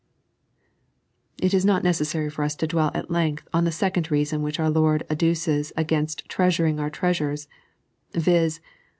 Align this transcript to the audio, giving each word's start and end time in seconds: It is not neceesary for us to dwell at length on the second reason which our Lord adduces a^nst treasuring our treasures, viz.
It 1.37 1.53
is 1.53 1.63
not 1.63 1.83
neceesary 1.83 2.31
for 2.31 2.41
us 2.41 2.55
to 2.55 2.65
dwell 2.65 2.89
at 2.95 3.11
length 3.11 3.47
on 3.53 3.65
the 3.65 3.71
second 3.71 4.09
reason 4.09 4.41
which 4.41 4.59
our 4.59 4.71
Lord 4.71 5.03
adduces 5.11 5.71
a^nst 5.77 6.27
treasuring 6.27 6.79
our 6.79 6.89
treasures, 6.89 7.47
viz. 8.13 8.61